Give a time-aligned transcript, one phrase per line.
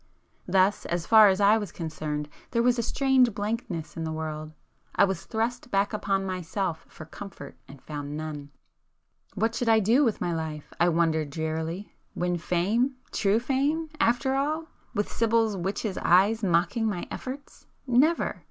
[0.47, 5.03] Thus, as far as I was concerned, there was a strange blankness in the world,—I
[5.05, 8.49] was thrust back upon myself for comfort and found none.
[9.35, 11.93] What should I do with my life, I wondered drearily!
[12.15, 14.65] Win fame,—true fame,—after all?
[14.95, 18.39] With Sibyl's witch eyes mocking my efforts?—never!